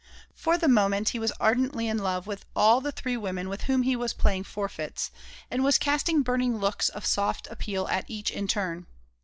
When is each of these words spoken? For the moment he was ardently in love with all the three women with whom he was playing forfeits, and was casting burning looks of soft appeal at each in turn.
For 0.33 0.57
the 0.57 0.67
moment 0.67 1.09
he 1.09 1.19
was 1.19 1.31
ardently 1.39 1.87
in 1.87 1.99
love 1.99 2.25
with 2.25 2.43
all 2.55 2.81
the 2.81 2.91
three 2.91 3.15
women 3.15 3.49
with 3.49 3.65
whom 3.65 3.83
he 3.83 3.95
was 3.95 4.13
playing 4.15 4.45
forfeits, 4.45 5.11
and 5.51 5.63
was 5.63 5.77
casting 5.77 6.23
burning 6.23 6.57
looks 6.57 6.89
of 6.89 7.05
soft 7.05 7.45
appeal 7.51 7.87
at 7.87 8.05
each 8.09 8.31
in 8.31 8.47
turn. 8.47 8.87